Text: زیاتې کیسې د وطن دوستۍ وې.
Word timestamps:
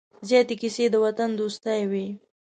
زیاتې 0.27 0.55
کیسې 0.61 0.85
د 0.93 0.95
وطن 1.05 1.29
دوستۍ 1.39 1.81
وې. 1.91 2.07